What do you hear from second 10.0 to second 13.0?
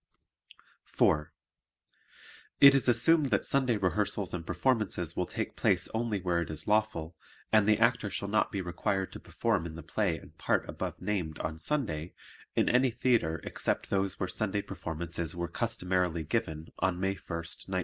and part above named on Sunday in any